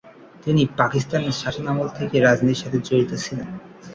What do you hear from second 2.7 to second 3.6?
জড়িত ছিলেন।